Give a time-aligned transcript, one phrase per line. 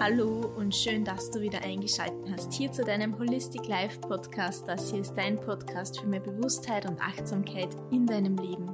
[0.00, 4.68] Hallo und schön, dass du wieder eingeschaltet hast hier zu deinem Holistic Life Podcast.
[4.68, 8.70] Das hier ist dein Podcast für mehr Bewusstheit und Achtsamkeit in deinem Leben.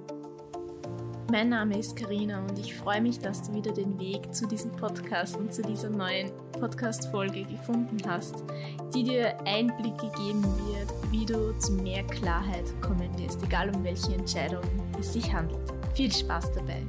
[1.33, 4.71] Mein Name ist Karina und ich freue mich, dass du wieder den Weg zu diesem
[4.73, 6.31] Podcast und zu dieser neuen
[6.61, 8.45] Podcast-Folge gefunden hast,
[8.95, 14.13] die dir Einblicke geben wird, wie du zu mehr Klarheit kommen wirst, egal um welche
[14.13, 14.63] Entscheidung
[15.01, 15.73] es sich handelt.
[15.95, 16.83] Viel Spaß dabei!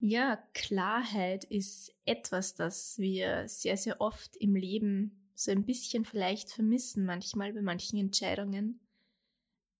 [0.00, 6.50] Ja, Klarheit ist etwas, das wir sehr, sehr oft im Leben so ein bisschen vielleicht
[6.52, 8.80] vermissen, manchmal bei manchen Entscheidungen.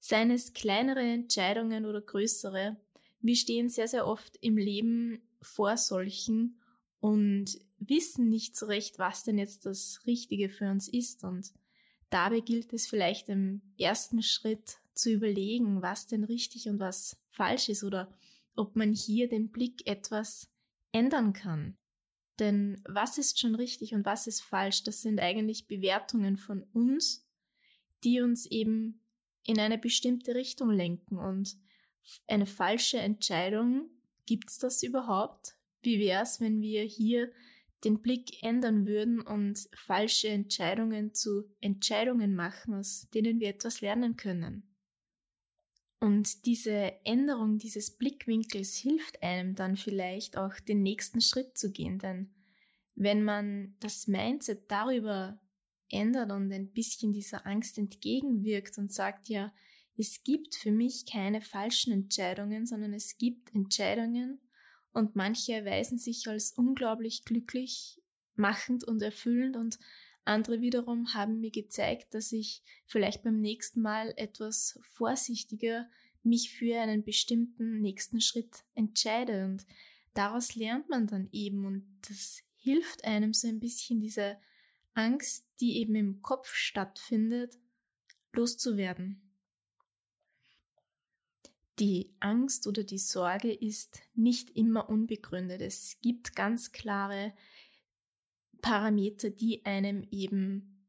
[0.00, 2.76] Seien es kleinere Entscheidungen oder größere,
[3.20, 6.60] wir stehen sehr, sehr oft im Leben vor solchen
[7.00, 11.24] und wissen nicht so recht, was denn jetzt das Richtige für uns ist.
[11.24, 11.52] Und
[12.10, 17.68] dabei gilt es vielleicht im ersten Schritt zu überlegen, was denn richtig und was falsch
[17.68, 18.12] ist oder
[18.58, 20.50] ob man hier den Blick etwas
[20.92, 21.76] ändern kann.
[22.38, 27.26] Denn was ist schon richtig und was ist falsch, das sind eigentlich Bewertungen von uns,
[28.04, 29.02] die uns eben
[29.44, 31.18] in eine bestimmte Richtung lenken.
[31.18, 31.56] Und
[32.26, 33.90] eine falsche Entscheidung,
[34.26, 35.56] gibt's das überhaupt?
[35.82, 37.32] Wie wär's, wenn wir hier
[37.84, 44.16] den Blick ändern würden und falsche Entscheidungen zu Entscheidungen machen, aus denen wir etwas lernen
[44.16, 44.67] können?
[46.00, 51.98] Und diese Änderung dieses Blickwinkels hilft einem dann vielleicht auch den nächsten Schritt zu gehen,
[51.98, 52.30] denn
[52.94, 55.40] wenn man das Mindset darüber
[55.90, 59.52] ändert und ein bisschen dieser Angst entgegenwirkt und sagt, ja,
[59.96, 64.40] es gibt für mich keine falschen Entscheidungen, sondern es gibt Entscheidungen
[64.92, 68.00] und manche erweisen sich als unglaublich glücklich
[68.34, 69.78] machend und erfüllend und
[70.28, 75.88] andere wiederum haben mir gezeigt, dass ich vielleicht beim nächsten Mal etwas vorsichtiger
[76.22, 79.44] mich für einen bestimmten nächsten Schritt entscheide.
[79.44, 79.66] Und
[80.14, 84.36] daraus lernt man dann eben und das hilft einem so ein bisschen diese
[84.94, 87.58] Angst, die eben im Kopf stattfindet,
[88.32, 89.22] loszuwerden.
[91.78, 95.60] Die Angst oder die Sorge ist nicht immer unbegründet.
[95.60, 97.32] Es gibt ganz klare
[98.68, 100.84] Parameter, die einem eben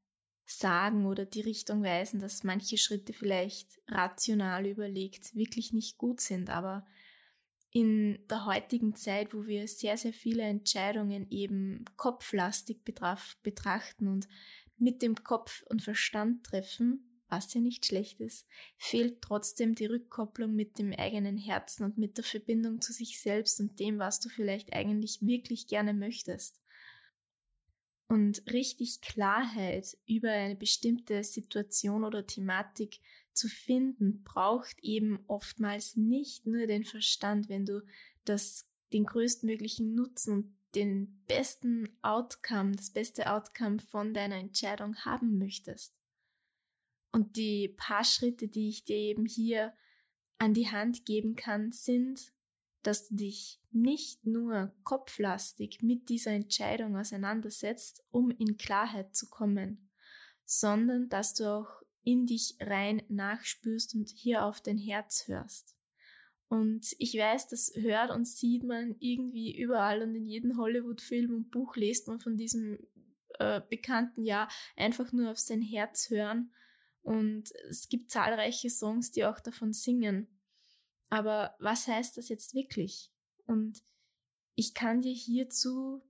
[0.45, 6.49] sagen oder die Richtung weisen, dass manche Schritte vielleicht rational überlegt wirklich nicht gut sind.
[6.49, 6.85] Aber
[7.71, 14.27] in der heutigen Zeit, wo wir sehr, sehr viele Entscheidungen eben kopflastig betrachten und
[14.77, 18.45] mit dem Kopf und Verstand treffen, was ja nicht schlecht ist,
[18.77, 23.61] fehlt trotzdem die Rückkopplung mit dem eigenen Herzen und mit der Verbindung zu sich selbst
[23.61, 26.59] und dem, was du vielleicht eigentlich wirklich gerne möchtest.
[28.09, 32.99] Und richtig Klarheit über eine bestimmte Situation oder Thematik
[33.33, 37.85] zu finden, braucht eben oftmals nicht nur den Verstand, wenn du
[38.25, 45.37] das, den größtmöglichen Nutzen und den besten Outcome, das beste Outcome von deiner Entscheidung haben
[45.37, 45.99] möchtest.
[47.11, 49.73] Und die paar Schritte, die ich dir eben hier
[50.39, 52.33] an die Hand geben kann, sind
[52.83, 59.89] dass du dich nicht nur kopflastig mit dieser Entscheidung auseinandersetzt, um in Klarheit zu kommen,
[60.45, 61.69] sondern dass du auch
[62.03, 65.75] in dich rein nachspürst und hier auf dein Herz hörst.
[66.47, 71.51] Und ich weiß, das hört und sieht man irgendwie überall und in jedem Hollywood-Film und
[71.51, 72.79] Buch liest man von diesem
[73.37, 76.51] äh, bekannten Jahr einfach nur auf sein Herz hören.
[77.03, 80.27] Und es gibt zahlreiche Songs, die auch davon singen.
[81.09, 83.11] Aber was heißt das jetzt wirklich?
[83.45, 83.83] Und
[84.55, 86.01] ich kann dir hierzu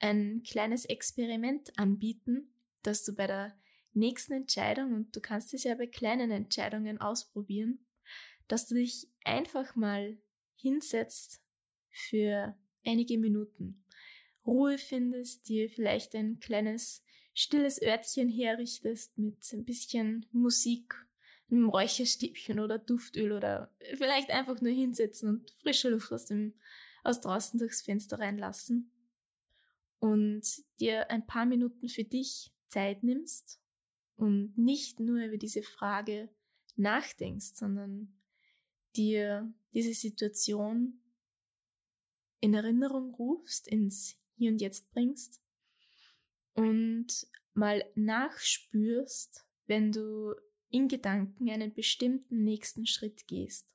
[0.00, 3.56] ein kleines Experiment anbieten, dass du bei der
[3.92, 7.86] nächsten Entscheidung, und du kannst es ja bei kleinen Entscheidungen ausprobieren,
[8.48, 10.18] dass du dich einfach mal
[10.56, 11.40] hinsetzt
[11.90, 13.84] für einige Minuten,
[14.46, 20.94] Ruhe findest, dir vielleicht ein kleines stilles Örtchen herrichtest mit ein bisschen Musik
[21.54, 26.54] einem Räucherstäbchen oder Duftöl oder vielleicht einfach nur hinsetzen und frische Luft aus dem,
[27.02, 28.90] aus draußen durchs Fenster reinlassen.
[29.98, 30.42] Und
[30.80, 33.60] dir ein paar Minuten für dich Zeit nimmst
[34.16, 36.28] und nicht nur über diese Frage
[36.76, 38.14] nachdenkst, sondern
[38.96, 41.00] dir diese Situation
[42.40, 45.40] in Erinnerung rufst, ins Hier und Jetzt bringst
[46.52, 50.34] und mal nachspürst, wenn du
[50.74, 53.68] in Gedanken einen bestimmten nächsten Schritt gehst.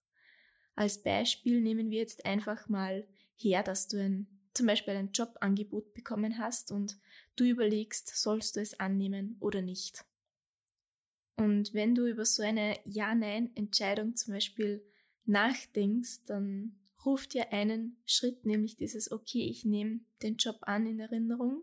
[0.76, 3.08] Als Beispiel nehmen wir jetzt einfach mal
[3.38, 7.00] her, dass du ein, zum Beispiel ein Jobangebot bekommen hast und
[7.38, 10.04] du überlegst, sollst du es annehmen oder nicht.
[11.38, 14.84] Und wenn du über so eine Ja-Nein-Entscheidung zum Beispiel
[15.26, 21.00] nachdenkst, dann ruf dir einen Schritt, nämlich dieses, okay, ich nehme den Job an in
[21.00, 21.62] Erinnerung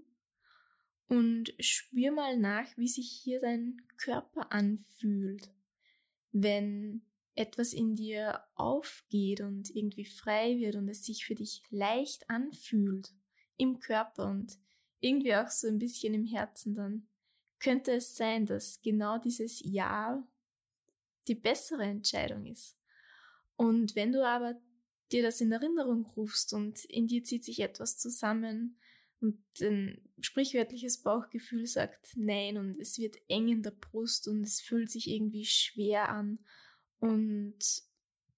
[1.09, 5.51] und spür mal nach, wie sich hier dein Körper anfühlt,
[6.33, 7.03] wenn
[7.35, 13.13] etwas in dir aufgeht und irgendwie frei wird und es sich für dich leicht anfühlt
[13.57, 14.59] im Körper und
[15.01, 17.07] irgendwie auch so ein bisschen im Herzen, dann
[17.59, 20.27] könnte es sein, dass genau dieses Ja
[21.29, 22.77] die bessere Entscheidung ist.
[23.57, 24.61] Und wenn du aber
[25.13, 28.79] dir das in Erinnerung rufst und in dir zieht sich etwas zusammen
[29.21, 34.61] und ein sprichwörtliches Bauchgefühl sagt Nein und es wird eng in der Brust und es
[34.61, 36.39] fühlt sich irgendwie schwer an
[36.99, 37.59] und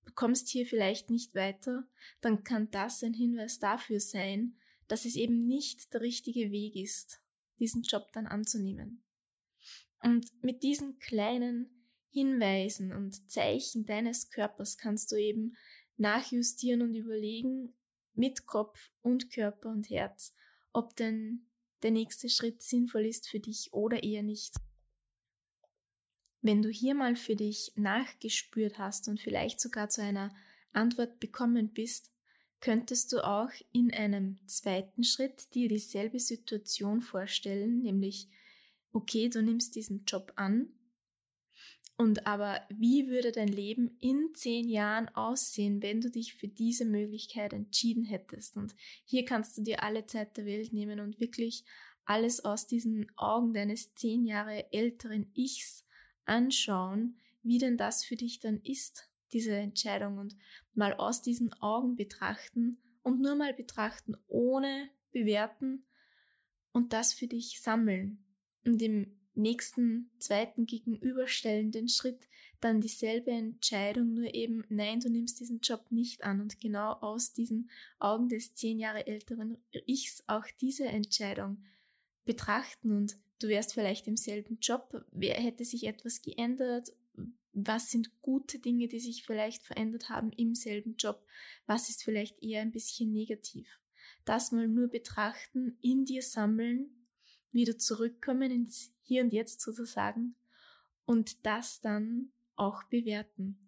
[0.05, 1.87] du kommst hier vielleicht nicht weiter,
[2.21, 7.21] dann kann das ein Hinweis dafür sein, dass es eben nicht der richtige Weg ist,
[7.59, 9.03] diesen Job dann anzunehmen.
[10.03, 11.69] Und mit diesen kleinen
[12.11, 15.57] Hinweisen und Zeichen deines Körpers kannst du eben
[15.97, 17.75] nachjustieren und überlegen,
[18.15, 20.35] mit Kopf und Körper und Herz,
[20.73, 21.47] ob denn
[21.82, 24.55] der nächste Schritt sinnvoll ist für dich oder eher nicht.
[26.41, 30.35] Wenn du hier mal für dich nachgespürt hast und vielleicht sogar zu einer
[30.73, 32.11] Antwort bekommen bist,
[32.61, 38.29] könntest du auch in einem zweiten Schritt dir dieselbe Situation vorstellen, nämlich,
[38.93, 40.69] okay, du nimmst diesen Job an
[42.00, 46.85] und aber wie würde dein Leben in zehn Jahren aussehen, wenn du dich für diese
[46.85, 48.56] Möglichkeit entschieden hättest?
[48.56, 51.65] Und hier kannst du dir alle Zeit der Welt nehmen und wirklich
[52.05, 55.85] alles aus diesen Augen deines zehn Jahre älteren Ichs
[56.25, 60.37] anschauen, wie denn das für dich dann ist, diese Entscheidung und
[60.75, 65.85] mal aus diesen Augen betrachten und nur mal betrachten, ohne bewerten
[66.71, 68.25] und das für dich sammeln.
[68.65, 72.29] Und im nächsten, zweiten gegenüberstellenden Schritt
[72.61, 76.40] dann dieselbe Entscheidung, nur eben, nein, du nimmst diesen Job nicht an.
[76.40, 81.62] Und genau aus diesen Augen des zehn Jahre älteren Ichs auch diese Entscheidung
[82.25, 82.93] betrachten.
[82.93, 86.93] Und du wärst vielleicht im selben Job, wer hätte sich etwas geändert,
[87.52, 91.25] was sind gute Dinge, die sich vielleicht verändert haben im selben Job,
[91.67, 93.81] was ist vielleicht eher ein bisschen negativ.
[94.25, 96.91] Das mal nur betrachten, in dir sammeln,
[97.53, 100.35] wieder zurückkommen ins hier und jetzt sozusagen
[101.06, 103.59] und das dann auch bewerten.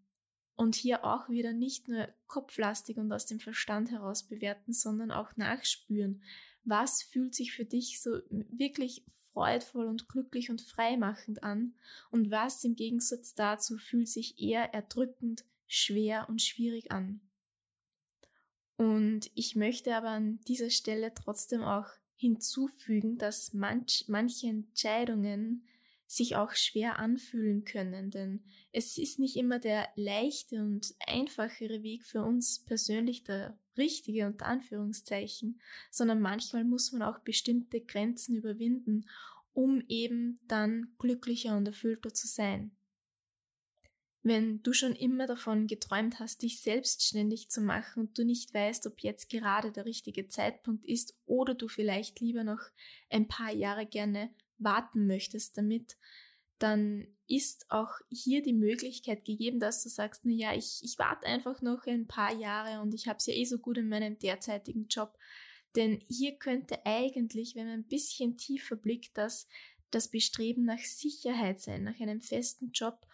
[0.57, 5.35] Und hier auch wieder nicht nur kopflastig und aus dem Verstand heraus bewerten, sondern auch
[5.37, 6.23] nachspüren.
[6.65, 11.75] Was fühlt sich für dich so wirklich freudvoll und glücklich und freimachend an
[12.11, 17.21] und was im Gegensatz dazu fühlt sich eher erdrückend, schwer und schwierig an.
[18.77, 21.87] Und ich möchte aber an dieser Stelle trotzdem auch
[22.21, 25.65] hinzufügen, dass manch, manche Entscheidungen
[26.07, 32.05] sich auch schwer anfühlen können, denn es ist nicht immer der leichte und einfachere Weg
[32.05, 39.09] für uns persönlich der richtige unter Anführungszeichen, sondern manchmal muss man auch bestimmte Grenzen überwinden,
[39.53, 42.73] um eben dann glücklicher und erfüllter zu sein.
[44.23, 48.87] Wenn du schon immer davon geträumt hast, dich selbstständig zu machen und du nicht weißt,
[48.87, 52.61] ob jetzt gerade der richtige Zeitpunkt ist oder du vielleicht lieber noch
[53.09, 55.97] ein paar Jahre gerne warten möchtest damit,
[56.59, 61.27] dann ist auch hier die Möglichkeit gegeben, dass du sagst, na ja, ich, ich warte
[61.27, 64.19] einfach noch ein paar Jahre und ich habe es ja eh so gut in meinem
[64.19, 65.17] derzeitigen Job.
[65.77, 69.49] Denn hier könnte eigentlich, wenn man ein bisschen tiefer blickt, das,
[69.91, 73.07] das Bestreben nach Sicherheit sein, nach einem festen Job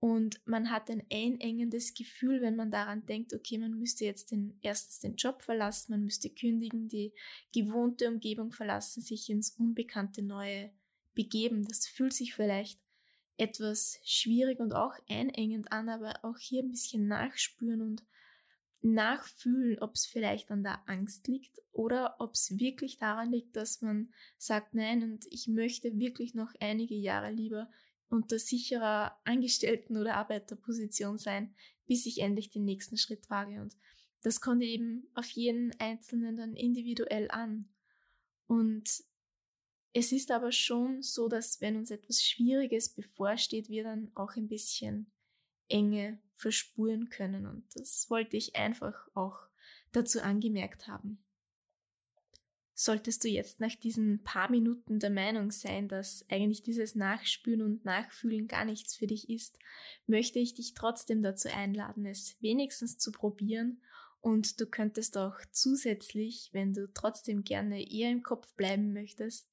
[0.00, 4.58] und man hat ein einengendes Gefühl, wenn man daran denkt, okay, man müsste jetzt den,
[4.60, 7.12] erstens den Job verlassen, man müsste kündigen, die
[7.54, 10.70] gewohnte Umgebung verlassen, sich ins unbekannte Neue
[11.14, 11.64] begeben.
[11.64, 12.78] Das fühlt sich vielleicht
[13.36, 18.04] etwas schwierig und auch einengend an, aber auch hier ein bisschen nachspüren und
[18.82, 23.80] nachfühlen, ob es vielleicht an der Angst liegt oder ob es wirklich daran liegt, dass
[23.80, 27.70] man sagt, nein, und ich möchte wirklich noch einige Jahre lieber
[28.08, 31.54] unter sicherer Angestellten- oder Arbeiterposition sein,
[31.86, 33.60] bis ich endlich den nächsten Schritt wage.
[33.60, 33.76] Und
[34.22, 37.68] das kommt eben auf jeden Einzelnen dann individuell an.
[38.46, 39.04] Und
[39.92, 44.48] es ist aber schon so, dass wenn uns etwas Schwieriges bevorsteht, wir dann auch ein
[44.48, 45.12] bisschen
[45.68, 47.46] Enge verspüren können.
[47.46, 49.46] Und das wollte ich einfach auch
[49.92, 51.23] dazu angemerkt haben.
[52.76, 57.84] Solltest du jetzt nach diesen paar Minuten der Meinung sein, dass eigentlich dieses Nachspüren und
[57.84, 59.58] Nachfühlen gar nichts für dich ist,
[60.06, 63.80] möchte ich dich trotzdem dazu einladen, es wenigstens zu probieren
[64.20, 69.46] und du könntest auch zusätzlich, wenn du trotzdem gerne eher im Kopf bleiben möchtest,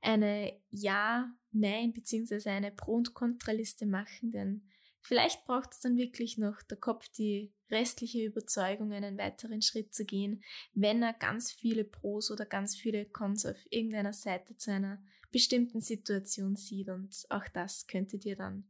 [0.00, 2.50] eine Ja, Nein bzw.
[2.50, 4.62] eine Pro- und Kontraliste machen, denn
[5.00, 10.04] vielleicht braucht es dann wirklich noch der Kopf die restliche Überzeugung, einen weiteren Schritt zu
[10.04, 10.42] gehen,
[10.74, 15.80] wenn er ganz viele Pros oder ganz viele Cons auf irgendeiner Seite zu einer bestimmten
[15.80, 16.88] Situation sieht.
[16.88, 18.68] Und auch das könnte dir dann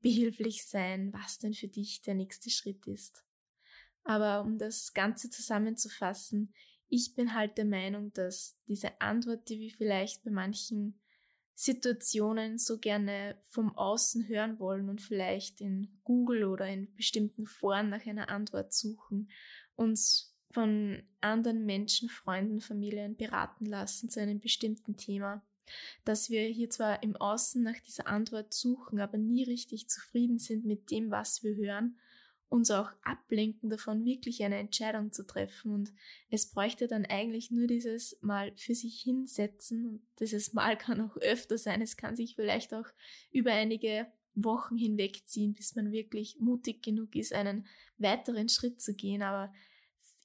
[0.00, 3.24] behilflich sein, was denn für dich der nächste Schritt ist.
[4.04, 6.54] Aber um das Ganze zusammenzufassen,
[6.88, 11.00] ich bin halt der Meinung, dass diese Antwort, die wir vielleicht bei manchen
[11.58, 17.88] Situationen so gerne vom Außen hören wollen und vielleicht in Google oder in bestimmten Foren
[17.88, 19.30] nach einer Antwort suchen,
[19.74, 25.42] uns von anderen Menschen, Freunden, Familien beraten lassen zu einem bestimmten Thema,
[26.04, 30.66] dass wir hier zwar im Außen nach dieser Antwort suchen, aber nie richtig zufrieden sind
[30.66, 31.98] mit dem, was wir hören
[32.48, 35.72] uns auch ablenken davon, wirklich eine Entscheidung zu treffen.
[35.72, 35.92] Und
[36.30, 39.86] es bräuchte dann eigentlich nur dieses Mal für sich hinsetzen.
[39.86, 41.82] Und dieses Mal kann auch öfter sein.
[41.82, 42.86] Es kann sich vielleicht auch
[43.30, 47.66] über einige Wochen hinwegziehen, bis man wirklich mutig genug ist, einen
[47.98, 49.22] weiteren Schritt zu gehen.
[49.22, 49.52] Aber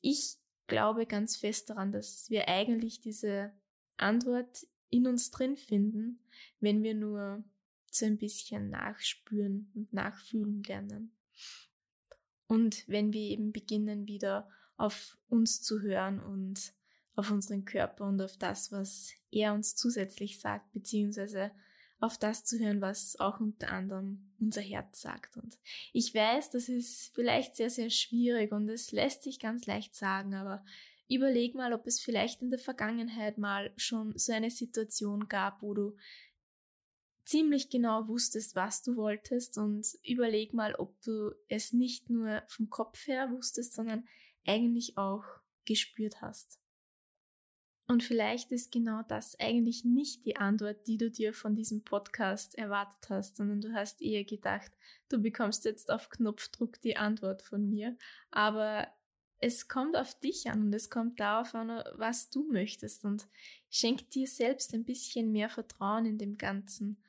[0.02, 0.38] ich
[0.68, 3.52] glaube ganz fest daran, dass wir eigentlich diese
[3.98, 6.20] Antwort in uns drin finden,
[6.60, 7.44] wenn wir nur
[7.90, 11.16] so ein bisschen nachspüren und nachfühlen lernen.
[12.52, 16.74] Und wenn wir eben beginnen, wieder auf uns zu hören und
[17.16, 21.52] auf unseren Körper und auf das, was er uns zusätzlich sagt, beziehungsweise
[22.02, 25.38] auf das zu hören, was auch unter anderem unser Herz sagt.
[25.38, 25.58] Und
[25.94, 30.34] ich weiß, das ist vielleicht sehr, sehr schwierig und es lässt sich ganz leicht sagen,
[30.34, 30.66] aber
[31.08, 35.74] überleg mal, ob es vielleicht in der Vergangenheit mal schon so eine Situation gab, wo
[35.74, 35.96] du
[37.32, 42.70] ziemlich genau wusstest, was du wolltest und überleg mal, ob du es nicht nur vom
[42.70, 44.06] Kopf her wusstest, sondern
[44.46, 45.24] eigentlich auch
[45.64, 46.60] gespürt hast.
[47.88, 52.58] Und vielleicht ist genau das eigentlich nicht die Antwort, die du dir von diesem Podcast
[52.58, 54.72] erwartet hast, sondern du hast eher gedacht,
[55.08, 57.98] du bekommst jetzt auf Knopfdruck die Antwort von mir.
[58.30, 58.88] Aber
[59.40, 63.28] es kommt auf dich an und es kommt darauf an, was du möchtest und
[63.70, 67.02] schenk dir selbst ein bisschen mehr Vertrauen in dem Ganzen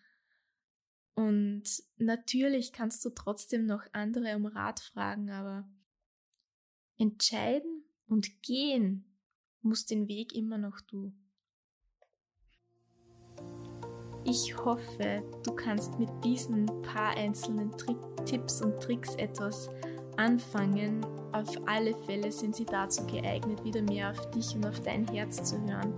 [1.14, 1.64] und
[1.98, 5.68] natürlich kannst du trotzdem noch andere um Rat fragen, aber
[6.98, 9.04] entscheiden und gehen
[9.60, 11.12] muss den Weg immer noch du.
[14.24, 19.68] Ich hoffe, du kannst mit diesen paar einzelnen Trick Tipps und Tricks etwas
[20.16, 21.04] anfangen.
[21.32, 25.42] Auf alle Fälle sind sie dazu geeignet, wieder mehr auf dich und auf dein Herz
[25.42, 25.92] zu hören.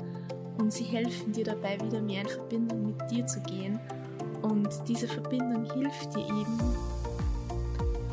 [0.59, 3.79] Und sie helfen dir dabei, wieder mehr in Verbindung mit dir zu gehen
[4.45, 6.59] und diese Verbindung hilft dir eben,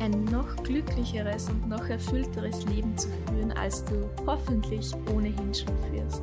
[0.00, 6.22] ein noch glücklicheres und noch erfüllteres Leben zu führen, als du hoffentlich ohnehin schon führst.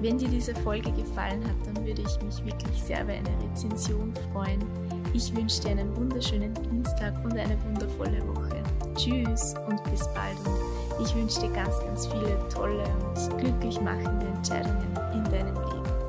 [0.00, 4.14] Wenn dir diese Folge gefallen hat, dann würde ich mich wirklich sehr über eine Rezension
[4.32, 4.64] freuen.
[5.12, 8.62] Ich wünsche dir einen wunderschönen Dienstag und eine wundervolle Woche.
[8.94, 10.38] Tschüss und bis bald.
[10.98, 15.99] Und ich wünsche dir ganz, ganz viele tolle und glücklich machende Entscheidungen in deinem Leben.